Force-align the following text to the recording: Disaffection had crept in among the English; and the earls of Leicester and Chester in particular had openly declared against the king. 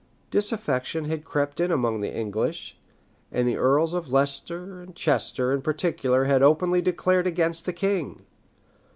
Disaffection 0.31 1.05
had 1.05 1.23
crept 1.25 1.59
in 1.59 1.69
among 1.69 2.01
the 2.01 2.11
English; 2.11 2.75
and 3.31 3.47
the 3.47 3.57
earls 3.57 3.93
of 3.93 4.11
Leicester 4.11 4.81
and 4.81 4.95
Chester 4.95 5.53
in 5.53 5.61
particular 5.61 6.23
had 6.25 6.41
openly 6.41 6.81
declared 6.81 7.27
against 7.27 7.67
the 7.67 7.73
king. 7.73 8.25